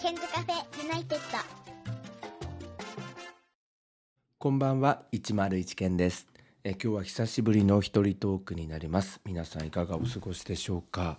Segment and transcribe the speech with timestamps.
[0.00, 1.38] ケンズカフェユナイテッド。
[4.38, 6.26] こんばんは101件です。
[6.64, 9.20] え今日は久しぶりの一人トークになります。
[9.26, 11.18] 皆さんいかがお過ごしでしょうか、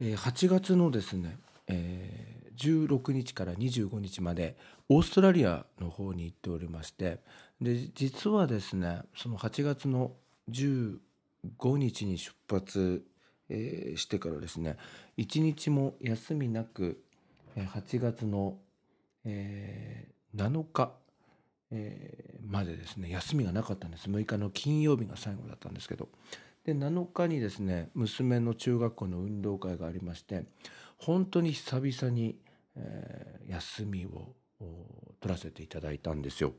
[0.00, 1.38] え8月のですね、
[1.68, 4.56] えー16日から25日まで
[4.88, 7.20] オーストラリアの方に行っておりまして
[7.58, 10.12] で実はですねその8月の
[10.50, 10.98] 15
[11.78, 13.02] 日に出発、
[13.48, 14.76] えーしてからですね
[15.16, 17.02] 1日も休みなく
[17.56, 18.58] 8月の、
[19.24, 20.92] えー7日、
[21.70, 26.08] えーまでですね休みがなかったんです6日の金曜日が最後だったんですけど
[26.64, 30.44] で7日にですね娘の中学校の運動会がありまして
[30.98, 32.38] 本当に久々に、
[32.76, 34.34] えー休みを
[35.20, 36.54] 取らせていただいたんですよ。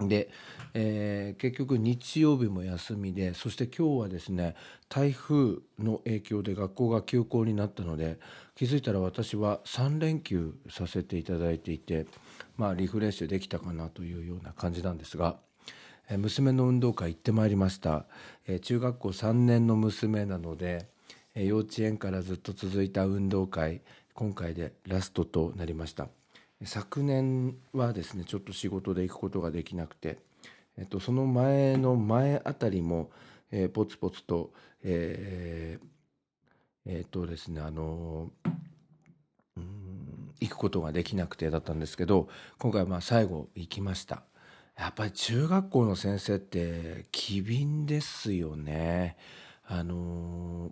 [0.00, 0.28] で、
[0.74, 4.54] えー結局日曜日も休みでそして今日はですね
[4.88, 8.18] 台風の影響で学校が休校になったので
[8.54, 12.06] 気づいたら私は3連休させていただいていて
[12.56, 15.36] まあリフレッシュできたかなというような感じなんですが、
[16.08, 18.06] え娘の運動会行ってまいりました、
[18.46, 20.88] え中学校3年の娘なので、
[21.34, 23.82] え幼稚園からずっと続いた運動会
[24.14, 26.08] 今回でラストとなりました。
[26.64, 30.18] 昨年はですねちょっと仕事で行くことができなくて、
[30.78, 33.10] えっと、その前の前あたりも、
[33.50, 35.86] えーポツポツとえー
[36.86, 38.30] えっとですねあの
[39.56, 44.22] うん行くことができなくてだったんですけど今回まあ最後行きました。
[44.78, 49.16] やっぱり中学校の先生って機敏ですよね。
[49.66, 50.70] あの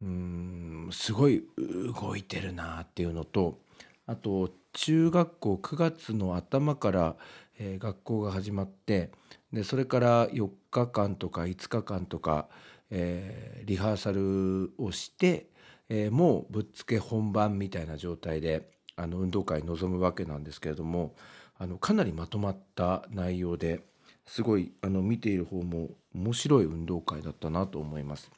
[0.00, 3.58] うんすごい動いてるなっていうのと
[4.06, 7.16] あと中学校9月の頭から、
[7.58, 9.10] えー学校が始まって
[9.52, 12.48] でそれから4日間とか5日間とか、
[12.90, 15.46] えーリハーサルをして、
[15.88, 21.14] えーもうぶっつけ本番みたいな状態であの運動会に臨むわけなんですけれども
[21.58, 23.80] あのかなりまとまった内容で
[24.26, 28.30] すごいあの見ている方も面白い運動会だったなと思います。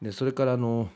[0.00, 0.88] でそれからあの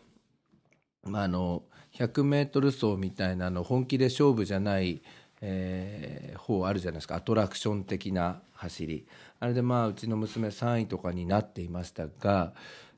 [1.04, 1.62] まあ、あの
[1.94, 5.02] 100m 走みたいなの本気で勝負じゃない、
[5.40, 9.06] えー方あるじゃないですかアトラクション的な走り
[9.40, 12.52] あれでまあうちの娘3位とかになっていましたが、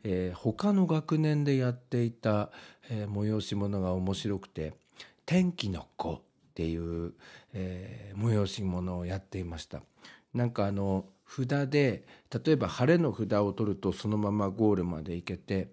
[0.04, 2.50] えー他の学年でやっていた、
[2.91, 4.75] えー催し物が面白くて
[5.26, 6.20] 「天気の子」っ
[6.54, 7.12] ていう、
[7.52, 9.82] えー催し物をやっていました。
[10.34, 12.04] なんかあの札で
[12.44, 15.69] 例えば晴れの札を取るとそのままゴールまで行けて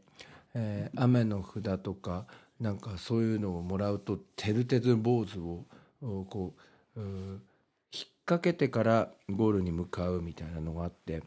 [0.53, 2.25] えー雨の札とか
[2.59, 5.65] なんかそういうのをもらうとてるてる坊主を
[6.25, 6.53] こ
[6.95, 7.03] うう
[7.93, 11.23] 引っ掛けてからゴールに向かうみたいなのがあって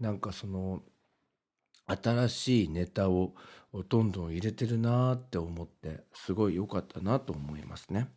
[0.00, 0.82] なんかその
[1.86, 3.34] 新しいネタを
[3.88, 8.08] どんどん入れてるなーって思ってすごい良かったなと思いますね。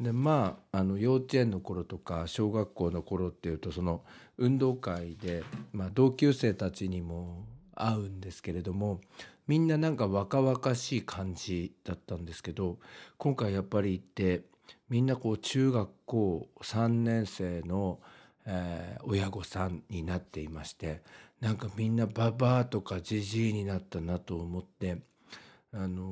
[0.00, 4.02] でまああの幼稚園の頃とか小学校の頃っていうとその
[4.36, 9.00] 運動会で、まあ、同級生たちにも会うんですけれども
[9.46, 12.78] みんななんか若々しい感じだったんですけど
[13.18, 14.42] 今回やっぱり行って
[14.88, 18.00] みんなこう中学校3年生の、
[18.46, 21.02] えー親御さんになっていまして
[21.40, 24.98] なんかみんなババアとかジジイになったなと思って
[25.72, 26.04] あの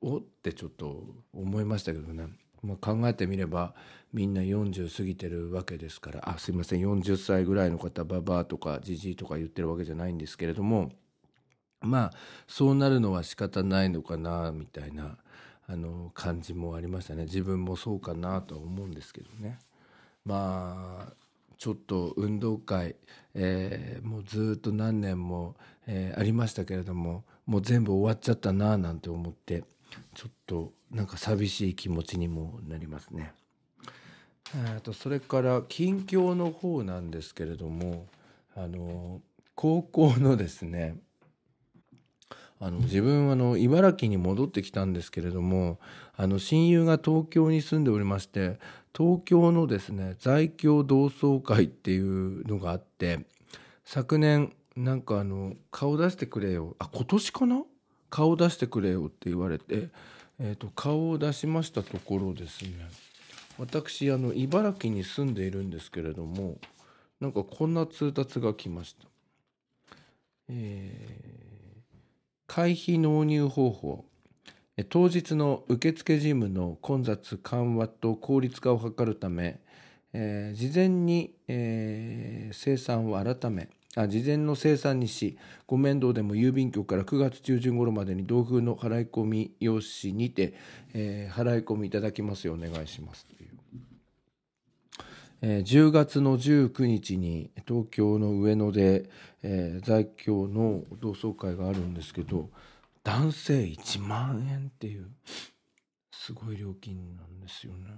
[0.00, 2.26] おってちょっと思いましたけどね、
[2.62, 3.74] まあ、考えてみれば
[4.12, 10.90] みんな40過ぎてるわけですからあすいません40歳ぐらいの方ババアとかジジイとか言ってるわけじゃないんですけれども
[11.82, 12.12] まあ
[12.46, 15.16] そうなるのは仕方ないのかなみたいな
[15.68, 19.58] あの感じもありましたね自分もそうかなとは思うんですけどね。
[20.24, 21.12] まあ
[21.58, 22.96] ちょっと運動会、
[23.34, 25.54] えーもうずっと何年も、
[25.86, 29.64] えーありましたけれどももう全部終わっちゃったななんて思って
[30.14, 33.32] ちょっとなんか寂しい気持ちにもなりますね。
[34.54, 38.06] えとそれから近況の方なんですけれども
[38.54, 39.20] あの
[39.54, 40.96] 高校のですね
[42.64, 45.80] あの自分はあの茨城に戻ってきたんですけれども
[46.16, 48.60] あの親友が東京に住んでおりまして
[48.96, 53.26] 東京のですね在京同窓会っていうのがあって
[53.84, 56.76] 昨年なんかあの顔出してくれよ。
[56.78, 57.64] あ今年かな？
[58.10, 59.88] 顔出してくれよって言われて、
[60.38, 62.70] えー、と顔を出しましたところですね。
[63.58, 66.58] 私あの茨城に住んでいるんですけれども
[67.20, 69.08] なんかこんな通達が来ました。
[70.48, 71.51] えー
[72.54, 74.04] 会費納入方法
[74.90, 79.58] 当日の受付事務の混雑緩和と効率化を図るため、
[80.12, 90.52] えー事前に、えー生産を改めあ事前の生産にしご面倒でも郵便局から9月中旬頃までに同封の払い込み用紙にて、
[90.92, 93.61] えー払い込みいただきますようお願いしますという。
[95.42, 99.10] え10月の19日に東京の上野で、
[99.42, 102.48] え在京の同窓会があるんですけど
[103.02, 105.10] 男性1万円っていう
[106.12, 107.88] すごい料金なんですよね。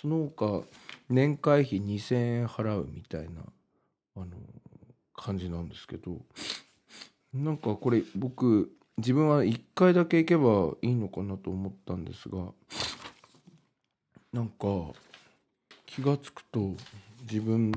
[0.00, 0.64] その他
[1.08, 3.42] 年会費2,000円払うみたいな
[4.16, 4.26] あの
[5.14, 6.18] 感じなんですけど
[7.32, 12.52] なんかこれ僕自分は1回だけ行けばいいのかなと思ったんですが
[14.32, 14.66] なんか
[15.94, 16.74] 気が付くと
[17.30, 17.70] 自分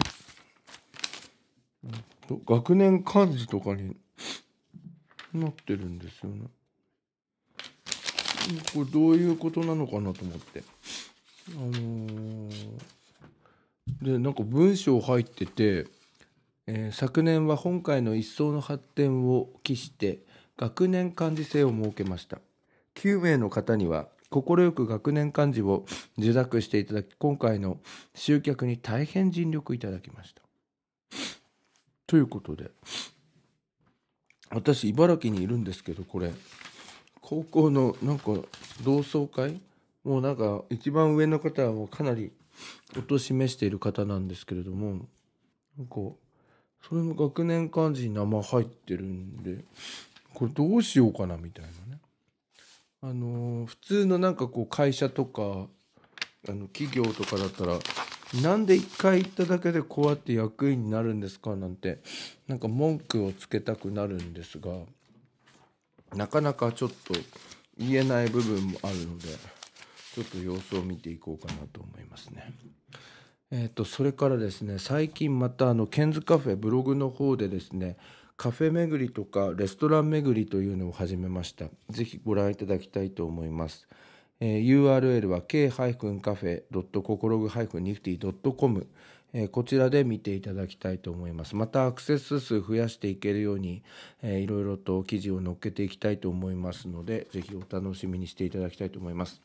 [2.47, 3.93] 学年幹事とかに
[5.33, 6.45] なってるんですよね。
[8.73, 10.63] これどういうことなのかなと思って。
[11.49, 12.79] あのー
[14.01, 15.85] でなんか文章入ってて、
[16.67, 20.19] えー昨年は本会の一層の発展を期して
[20.57, 22.39] 学年幹事制を設けました
[22.95, 24.07] 9名の方には
[24.41, 25.85] 快く学年幹事を
[26.17, 27.77] 受諾していただき今回の
[28.13, 30.41] 集客に大変尽力いただきました。
[32.07, 32.71] ということで
[34.51, 36.31] 私茨城にいるんですけどこれ
[37.21, 38.33] 高校のなんか
[38.83, 39.59] 同窓会
[40.03, 42.31] もうなんか一番上の方はもうかなり
[42.97, 45.07] お年めしている方なんですけれども
[45.77, 45.95] なんか
[46.87, 49.63] それの学年漢字に名前入ってるんで
[50.33, 51.71] これどうしようかなみたいな。
[53.07, 55.67] あの普通のなんかこう会社とか
[56.49, 57.77] あの企業とかだったら
[58.41, 61.55] なんで一回行っただけでこうやって役員になるんですか？
[61.55, 61.99] なんて
[62.47, 64.71] なんか文句をつけたくなるんですが
[66.15, 67.13] なかなかちょっと
[67.77, 69.27] 言えない部分もあるので
[70.15, 72.53] ちょっと様子を見ていこうかなと思いますね。
[73.51, 77.97] えー、とそれからですね最近またあのケンズカフェブログの方でですね
[78.37, 81.65] カフェ巡りとかレストラン巡りというのを始めました。
[81.89, 83.87] ぜひご覧いただきたいと思います、
[84.39, 86.63] えー URL は k-cafe.
[87.01, 88.87] 心具 -nifty.com
[89.33, 91.55] えーこちらで見ていただきたいと思います。
[91.55, 93.83] またアクセス数増やしていけるように、
[94.21, 99.41] えーいろいろと記事を載っけていきたいと思いますのでぜひお楽しみにしていただきたいと思います。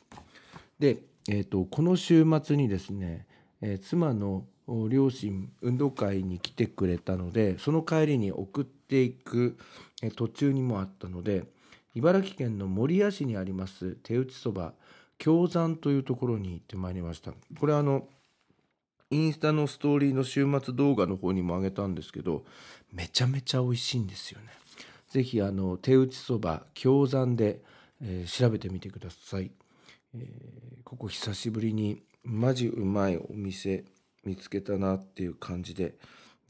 [0.78, 0.98] で、
[1.28, 3.26] えー、とこの週末にですね、
[3.60, 4.44] えー妻の
[4.88, 9.58] 両親運動会に来てくれたのでその帰りに送っていく、
[10.16, 11.44] 途中にもあったので
[11.94, 14.72] 茨城県の守谷市にあります手打ちそば
[15.18, 17.32] 京山というところに行ってまいりました。
[17.58, 18.06] これあの
[19.10, 22.44] インスタのストーリーの週末動画の方にも上げたんですけど
[22.92, 24.46] めちゃめちゃ美味しいんですよね。
[25.08, 27.60] ぜひあの手打ちそば京山で、
[28.00, 29.50] えー調べてみてください。
[30.14, 33.84] えーここ久しぶりにマジうまいお店
[34.24, 35.94] 見つけたなっていう感じで、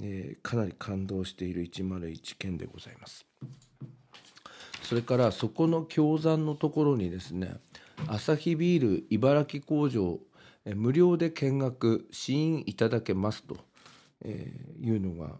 [0.00, 3.26] えーかなり感動している101件でございます
[4.82, 7.56] それからそこの京山のところにですね
[8.06, 10.18] アサヒビール茨城工場
[10.64, 13.56] 無料で見学試飲いただけますと、
[14.22, 15.36] えいうのが、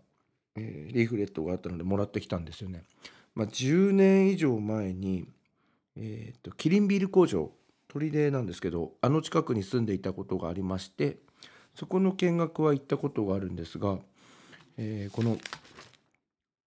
[0.56, 2.84] えリーフレットがあったのでもらってきたんですよね。
[3.34, 5.26] まあ、10年以上前に、
[5.96, 7.52] えーとキリンビール工場
[7.88, 11.18] 砦なんですけどあの近くに住んでいたことがありまして
[11.80, 13.96] そこの見学は行ったことがあるんですが、
[14.76, 15.38] えーこの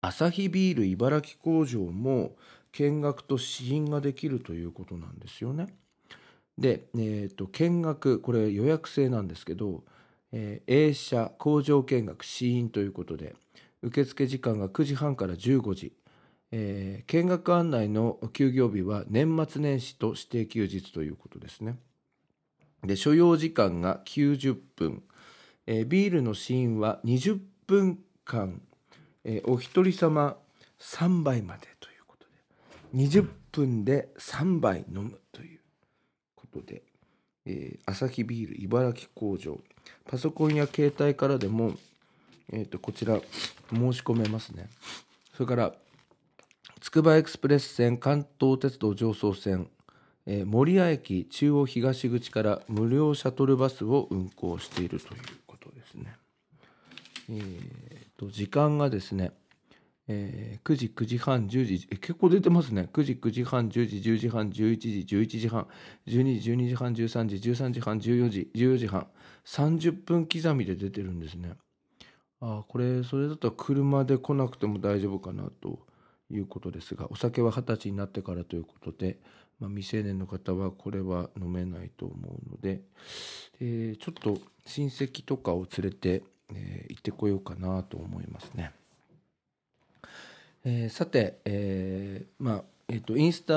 [0.01, 2.31] アサヒビール茨城工場も
[2.71, 5.68] 見学と試飲ができるということなんですよね。
[6.58, 9.84] で、えー、と見学これ予約制なんですけど、
[10.32, 13.36] えー映写工場見学試飲ということで
[13.84, 15.93] 受付時間が9時半から15時、
[16.51, 21.77] えー見学案内の休業日は年末年始と指定休日ということですね。
[22.84, 25.04] で所要時間が90分、
[25.68, 28.62] えービールの試飲は20分間、
[29.24, 30.38] えーお一人様
[30.80, 32.25] 3杯までということ
[32.94, 33.06] で。
[33.06, 35.60] 20分で3杯飲むという
[36.36, 36.84] ことで、
[37.46, 39.60] えー、アサヒビール茨城工場。
[40.06, 41.74] パソコンや携帯からでも、
[42.52, 43.20] えー、とこちら
[43.72, 44.70] 申し込めますね。
[45.34, 45.74] それから
[46.82, 49.70] つくばエクスプレス線関東鉄道常総線、
[50.25, 56.15] えー守谷駅中央東口から無料シャトルバスを運行しているということですね。
[57.30, 59.32] えーと時間がですね、
[60.08, 65.68] えー9時9時半10時え結構出てますね9時9時半10時10時半11時11時半
[66.08, 69.08] 12時12時半13時13時半14時14時半
[69.46, 71.53] 30分刻みで出てるんですね。
[72.39, 75.80] あこれそれだったら車で来なくても大丈夫かなと
[76.30, 79.18] いうことですがお酒は二十歳になってからということで、
[79.60, 82.81] まあ、未成年の方はこれは飲めないと思うので、
[83.60, 88.72] えーちょっと親戚とかを連れて、えー行ってこようかなと思いますね。
[90.65, 93.53] えーさて、えーまあえっとインスタ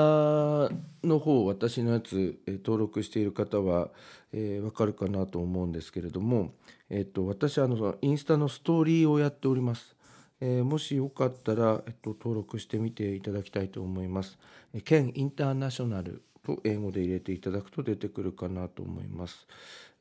[1.05, 3.89] の方私のやつ、えー登録している方は、
[4.31, 6.53] えーわかるかなと思うんですけれども、
[6.89, 9.96] えっと私あのインスタのストーリーをやっております。
[10.39, 14.37] えーもしよかったら、えっと、登録してみていただきたいと思います。
[14.73, 19.47] え県インターナショナルと英語で入れていただくと出てくるかなと思います。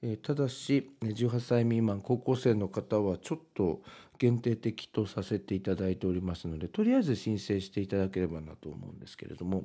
[0.03, 3.83] えーただし18歳未満高校生の方はちょっと
[4.19, 9.65] 限定的とさせていただいておりますのでとりあえず申請していただければなと思うんですけれども、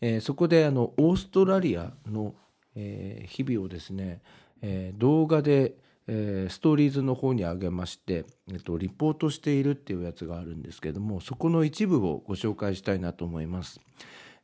[0.00, 2.34] えーそこであのオーストラリアの、
[2.74, 4.22] えー日々をですね、
[4.62, 5.74] えー動画で、
[6.06, 13.80] えーストーリーズの方に上げまして、えっと、リポートしているっていうやつがあるんですけれどもそこの一部をご紹介したいなと思います。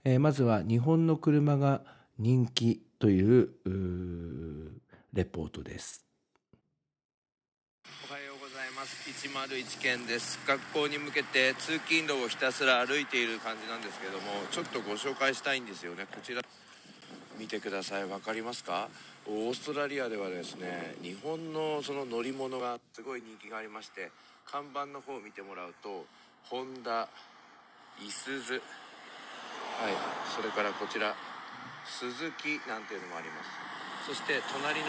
[0.04, 1.82] えーまずは日本の車が
[2.18, 4.80] 人気というう
[5.12, 6.04] レポートです。
[8.08, 9.10] おはようございます。
[9.10, 10.38] 101件です。
[10.46, 16.06] 学校に向けて通勤路をひたすら歩いている感じなんですけどもちょっとご紹介したいんですよね。
[16.10, 16.42] こちら
[17.38, 18.04] 見てください。
[18.06, 18.88] 分かりますか？
[19.28, 24.10] オーストラリアではですね日本のその乗り物がすごい人気がありまして
[24.46, 26.06] 看板の方を見てもらうと
[26.44, 27.08] ホンダ
[27.98, 29.94] いすゞはい
[30.34, 31.14] それからこちら
[31.86, 34.10] スズキなんていうのもあります。
[34.10, 34.86] そして隣の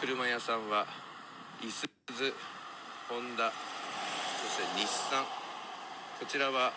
[0.00, 0.86] 車屋さんは
[1.64, 2.32] いすゞ
[3.08, 5.24] ホンダそして日産。
[6.20, 6.72] こちらは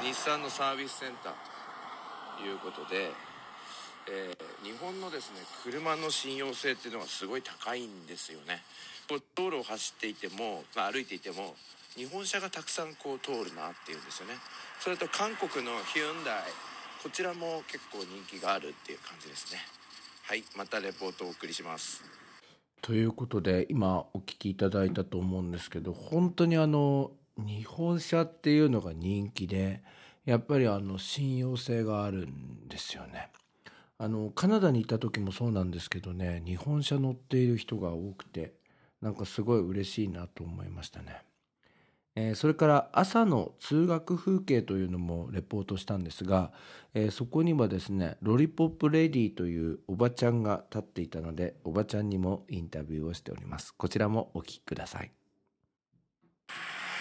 [0.00, 1.32] 日産のサービスセンター
[2.40, 3.10] ということで、
[4.10, 8.62] えー日本のですね車の信用性っていうのがすごい高いんですよね。
[9.08, 11.54] こう道路を走っていても、まあ、歩いていても
[11.96, 14.34] 日本車がたくさんこう通るなっていうんですよね。
[14.80, 16.42] それと韓国のヒュンダイ
[17.02, 19.60] こちらも結構人気があるっていう感じですね。
[20.24, 22.02] はいまたレポートをお送りします。
[22.82, 29.82] ということで今お聞きいただいたと思うんですけど本当にあの日本車っていうのが人気で
[30.24, 33.30] やっぱりあの信用性があるんですよね。
[33.98, 38.54] あのカナダに行った時もそうなんですけどね日本車乗っている人が多くて
[39.02, 41.22] なんかすごい嬉しいなと思いましたね。
[42.14, 46.52] えーそれから朝の通学風景というのもレポートしたんですが、
[46.94, 53.72] えーそこにはですねロリポップレディというおばちゃんが立っていたのでおばちゃんにもインタビューをしております。
[53.74, 55.12] こちらもお聞きください。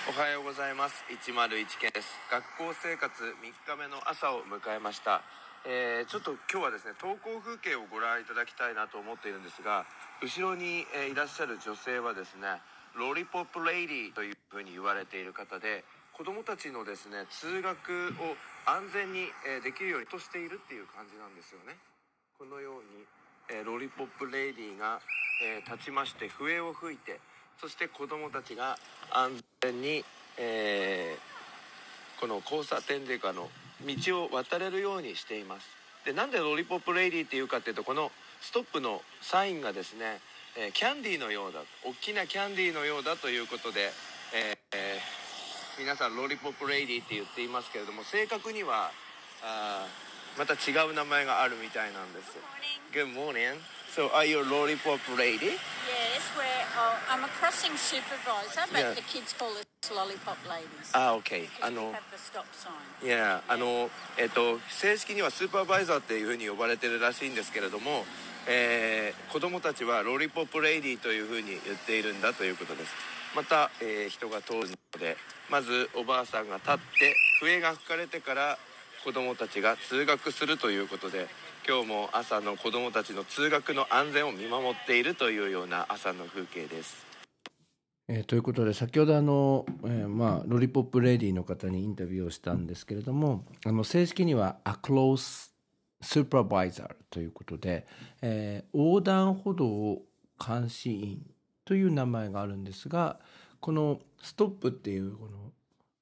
[0.10, 1.04] おはようございます。
[1.10, 2.08] 101件です。
[2.32, 5.22] 学校生活3日目の朝を迎えました、
[5.68, 9.84] えーちょっと今日はですね登校風景をご覧いただきたいなと思っているんですが
[10.24, 12.64] 後ろに、えいらっしゃる女性はですね
[12.96, 15.84] lollipop lady というふうに言われている方で
[16.16, 21.76] 子供たちのですね通学を安全に、えできるようにとしているっていう感じなんですよね。
[22.40, 25.00] このように、え lollipop lady が、
[25.44, 27.20] え立ちまして笛を吹いて
[27.60, 28.78] そして子供たちが
[29.12, 30.04] 安全に、
[30.38, 31.38] えー
[32.20, 33.48] この交差点というかの
[33.82, 35.68] 道を渡れるようにしています。
[36.06, 40.22] でなんで lollipop lady っていうかっていうとこのストップのサインがですね、
[40.58, 43.92] えーキャンディーのようだ大きなキャンディーのようだということで、
[44.34, 45.18] えー
[45.80, 48.90] 皆さん lollipop lady って言っていますけれども正確には
[49.44, 49.86] あ
[50.38, 52.38] また違う名前があるみたいなんです
[52.94, 53.58] Good morning
[53.96, 55.48] So are you a lollipop lady?
[55.48, 56.44] Yes, we're,
[56.78, 58.94] oh, I'm a crossing supervisor, but Yeah.
[58.94, 60.92] the kids call us lollipop ladies.
[60.94, 63.08] あ、OK あ because we の have the stop sign.
[63.08, 68.06] いやあのえっと正式にはスーパーバイザーっていうふうに呼ばれてるらしいんですけれども、
[68.48, 72.94] えー子供たちは lollipop lady というふうに言っているんだということです
[73.36, 75.18] また、えー人が通るので
[75.50, 78.58] まずおばあさんが立って笛が吹かれてから
[79.04, 81.28] 子供たちが通学するということで
[81.68, 87.06] 今日も朝の子供たちの通学の安全を見守っているというような朝の風景です。
[88.10, 95.52] えーということで先ほどあの、えーまあ、 lollipop lady の方にインタビューをしたんですけれどもあの正式には「A Close
[96.02, 97.86] Supervisor」ということで、
[98.22, 100.02] えー横断歩道
[100.40, 101.26] 監視員
[101.66, 103.20] という名前があるんですが
[103.60, 105.52] この「ストップ」っていうこの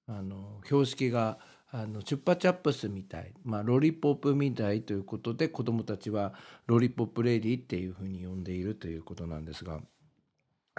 [0.07, 1.39] あの標識が
[1.77, 6.33] あのチュッパチャップスみたい、まあ、ロリポップみたいということで子どもたちは
[6.67, 9.81] ロリポップレディっていうふうに呼んでいるということなんですが。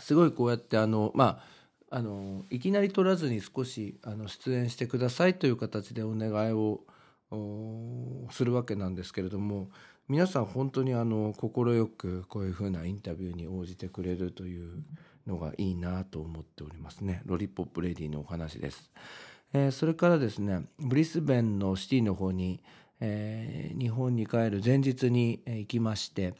[0.00, 1.42] すごいこうやってあのま
[1.90, 6.80] ああのいきなり取らずに少しあの出演してくださいという形でお願いを
[8.30, 9.70] するわけなんですけれども
[10.08, 11.50] 皆さん本当にあの快
[11.86, 14.82] くこういうふうなインタビューに応じてくれるという
[15.26, 18.90] のがいいなと思っておりますねロリポップレディのお話です、
[19.52, 22.62] えーそれからですねブリスベンのシティの方に、
[23.00, 26.34] えー日本に帰る前日に行きまして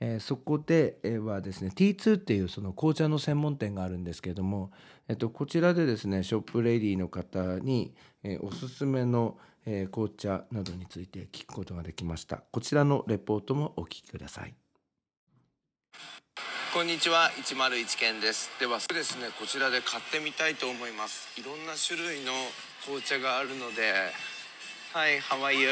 [0.00, 4.70] えーそこではですね T2 っていうその紅茶の専門店があるんですけども、
[5.08, 12.42] えっと、こちらでですねショップレディーの方に、えーおすすめの、えー紅茶などについて聞くことができました。
[12.52, 14.65] こちらのレポートもお聞きください。
[16.75, 22.31] こんにちは101件ですではそうですねこちらで買ってみたいと思いますいろんな種類の
[22.85, 24.11] 紅茶があるので
[24.93, 25.67] Hi how are you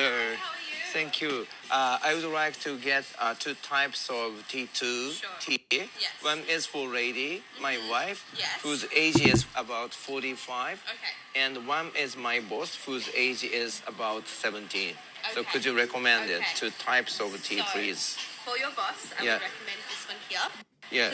[0.92, 1.46] Thank you.
[1.70, 5.30] Uh, I would like to get uh, two types of T2 Sure.
[5.40, 5.62] tea.
[5.72, 5.86] Yes.
[6.24, 8.50] One is for lady, my wife, Yes.
[8.64, 10.82] whose age is about 45.
[10.82, 11.40] Okay.
[11.46, 14.96] And one is my boss, whose age is about 17.
[15.36, 15.50] So Okay.
[15.54, 16.38] could you recommend it?
[16.42, 16.56] Okay.
[16.56, 18.18] Two types of tea, So, please.
[18.44, 19.34] For your boss, I Yeah.
[19.38, 20.50] would recommend this one here.
[20.91, 21.11] Yeah.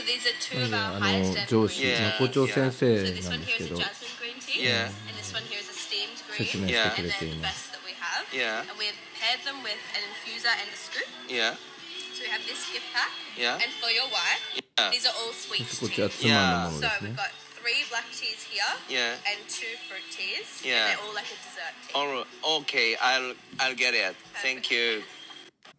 [0.75, 1.85] あの上司、
[2.19, 3.77] 校長先生なんですけど、
[6.37, 7.71] 説明してくれています。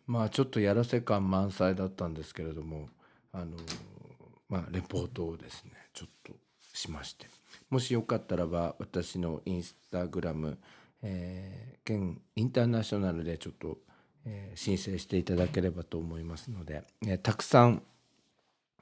[0.07, 2.89] まあちょっとやらせ感満載だったんですけれども。
[3.33, 3.57] あの
[4.49, 6.33] まあレポートをですねちょっと
[6.73, 7.27] しまして
[7.69, 10.57] もしよかったらば私のインスタグラム、
[11.01, 13.77] えー現インターナショナルでちょっと、
[14.25, 17.81] えー申請していただければと思いますので、えーたくさん、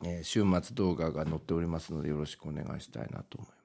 [0.04, 3.60] え週末動画が載っておりますのでよろしくお願いしたいなと思います。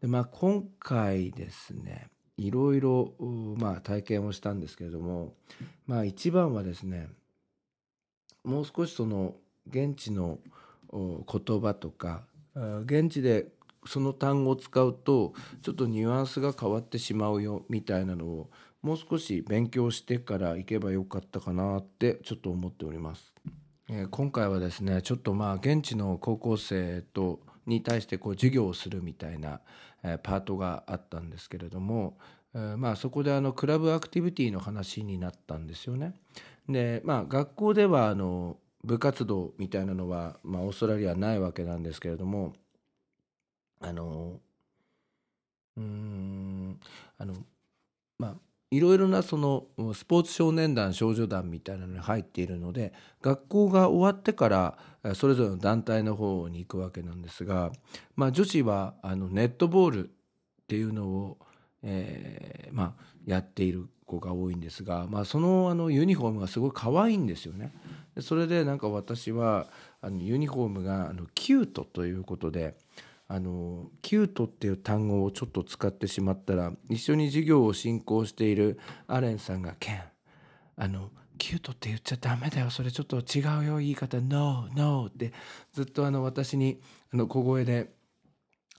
[0.00, 3.14] でまあ今回ですねいろいろ
[3.58, 5.34] まあ体験をしたんですけれども
[5.86, 7.08] まあ一番はですね
[8.44, 9.34] もう少しその
[9.68, 10.38] 現地の
[10.92, 13.46] 言葉とか現地で
[13.86, 15.32] その単語を使うと
[15.62, 18.50] ちょっとニュアンスが変わってしまうよみたいなのを
[18.82, 23.34] もう少し勉強してから行けばよかったかなってちょっと思っております。
[23.88, 29.60] えー今回はですねちょっとまあ現地の高校生とに対してこう授業をするみたいな、
[30.02, 32.16] えーパートがあったんですけれども、
[32.54, 36.14] えーまあそこであのクラブアクティビティの話になったんですよね。
[36.68, 42.54] でまあ学校ではあの部活動みたいなのは、まあ、オーストラリアはないわけなんですけれども
[43.80, 44.40] あの
[45.76, 46.80] うん
[47.18, 47.34] あの
[48.18, 48.34] まあ
[48.70, 54.78] いろいろなそのスポーツ少年団少女団みたいなのに入っているので学校が終わってから
[55.14, 57.70] それぞれの団体の方に行くわけなんですが、
[58.16, 60.12] まあ、女子はあのネットボールっ
[60.66, 61.38] ていうのを、
[61.82, 67.72] えーまあ、やっている子が多いんですが、まあ、そのあのユニフォームがすごい可愛いんですよね。
[68.20, 69.66] それでなんか私は
[70.00, 72.76] あのユニフォームがあのキュートということで
[73.28, 80.02] あのキュートっていう単語をちょっと使ってしまったら一緒に授業を進行しているアレンさんが「ケン
[80.76, 85.32] あのキュートって言っちゃダメだよそれちょっと違うよ言い方 No No」って
[85.72, 86.80] ずっとあの私に
[87.12, 87.92] あの小声で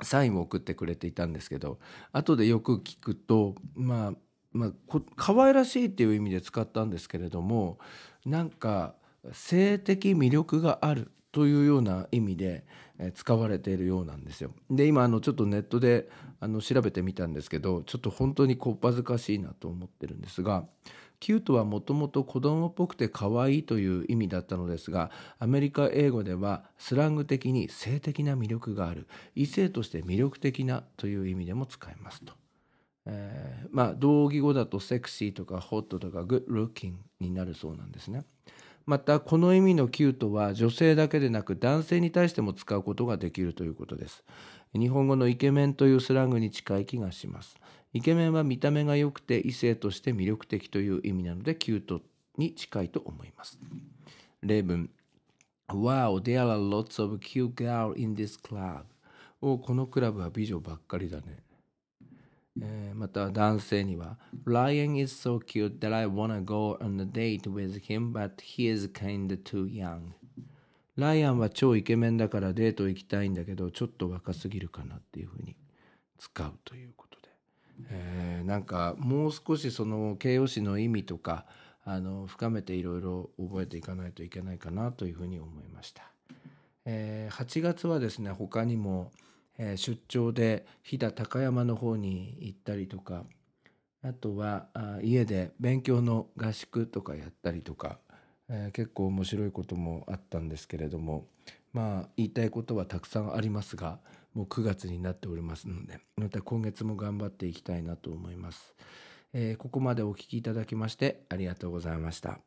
[0.02, 1.80] サインを送ってくれていたんですけど
[2.12, 4.14] 後でよく聞くとまあ
[4.52, 7.78] まあこ可愛らしいっていう意味で使ったんですけれども
[8.26, 8.96] なんか
[9.34, 12.66] 性的魅力があるというような意味で
[13.14, 14.52] 使われているようなんですよ。
[14.72, 20.66] で今あのちょっとネットであの調べてみたんですけどちょっと本当にこっぱずかしいなと思ってるんですが
[21.20, 32.34] キュートはもともと子供っぽくて可愛いという意味だったのですがアメリカ英語ではスラング的に性的な魅力がある異性として魅力的なという意味でも使えますと。
[33.08, 38.26] えーまあ同義語だとセクシーとかホットとかグッドルッキンになるそうなんですね。
[38.86, 44.24] またこの意味のキュートは女性だけでなく男性に対しても使うことができるということです。
[44.74, 47.58] 日本語のイケメンというスラングに近い気がします。
[47.94, 52.02] イケメンは見た目が良くて異性として魅力的という意味なのでキュート
[52.38, 53.60] に近いと思います。
[54.42, 54.90] 例文
[55.70, 58.84] Wow, there are lots of cute girls in this club.
[59.42, 61.47] おこのクラブは美女ばっかりだね。
[62.98, 68.68] また男性には Ryan is so cute that I wanna go on a date with him but he
[68.72, 70.14] is kind too young
[70.98, 75.56] ライアンは超イケメンだからデート行きたいんだけどちょっと若すぎるかなっていうふうに
[76.18, 77.30] 使うということで、
[77.92, 81.46] えーなんかもう少しその形容詞の意味とか
[81.86, 86.04] あの深めていろいろ覚えていかないといけないかなというふうに思いました。
[86.86, 89.12] えー8月はですね他にも、
[89.58, 93.26] えー出張で飛騨高山の方に行ったりとか
[94.04, 98.00] あとはあ家で勉強の合宿とかやったりとか、
[98.50, 101.28] えー結構面白いこともあったんですけれども
[101.74, 104.00] まあ言いたいことはたくさんありますが
[104.34, 108.76] もう9月になっておりますのでまた今月も頑張っていきたいなと思います。
[109.34, 112.40] えーここまでお聞きいただきましてありがとうございました。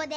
[0.00, 0.16] こで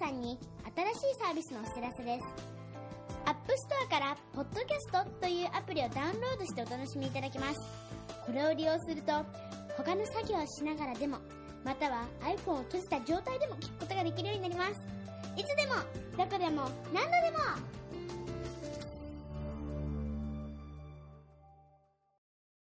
[0.00, 0.38] さんに
[0.96, 2.24] 新しいサービスのお知らせです。
[3.26, 7.60] App Store からポッドキャストというアプリをダウンロードしてお楽しみいただけます。
[8.24, 9.12] これを利用すると、
[9.76, 11.18] 他の作業をしながらでも、
[11.64, 14.80] または iPhone を閉じた状態でも聞くことができるようになります。
[15.36, 15.74] いつでも、
[16.16, 17.38] どこでも、何度でも